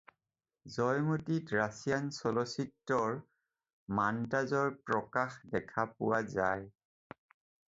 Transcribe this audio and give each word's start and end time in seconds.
জয়মতীত 0.75 1.53
Russian 1.55 2.07
চলচ্চিত্ৰৰ 2.15 3.19
মন্তাজৰ 3.99 4.73
প্ৰকাশ 4.89 5.39
দেখা 5.57 5.89
পোৱা 5.93 6.23
যায়। 6.39 6.69